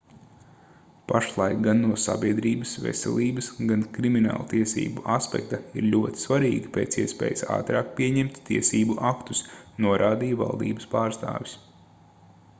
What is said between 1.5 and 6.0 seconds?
gan no sabiedrības veselības gan krimināltiesību aspekta ir